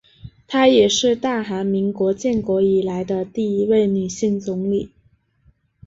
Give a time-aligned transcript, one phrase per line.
[0.47, 4.89] 她也是大韩民国建国以来的第一位女性总理。